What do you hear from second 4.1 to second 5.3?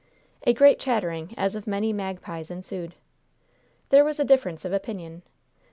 a difference of opinion.